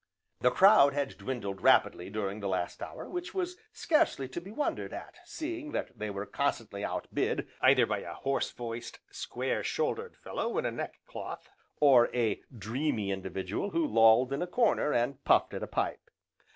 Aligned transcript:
The 0.39 0.49
crowd 0.49 0.93
had 0.95 1.15
dwindled 1.19 1.61
rapidly 1.61 2.09
during 2.09 2.39
the 2.39 2.47
last 2.49 2.81
hour, 2.81 3.07
which 3.07 3.35
was 3.35 3.57
scarcely 3.71 4.27
to 4.29 4.41
be 4.41 4.49
wondered 4.49 4.93
at 4.93 5.19
seeing 5.25 5.73
that 5.73 5.95
they 5.99 6.09
were 6.09 6.25
constantly 6.25 6.83
out 6.83 7.05
bid 7.13 7.47
either 7.61 7.85
by 7.85 7.99
a 7.99 8.15
hoarse 8.15 8.49
voiced, 8.49 8.97
square 9.11 9.63
shouldered 9.63 10.17
fellow 10.17 10.57
in 10.57 10.65
a 10.65 10.71
neck 10.71 11.01
cloth, 11.05 11.51
or 11.79 12.09
a 12.15 12.41
dreamy 12.57 13.11
individual 13.11 13.69
who 13.69 13.85
lolled 13.85 14.33
in 14.33 14.41
a 14.41 14.47
corner, 14.47 14.91
and 14.91 15.23
puffed 15.23 15.53
at 15.53 15.61
a 15.61 15.67
pipe. 15.67 16.09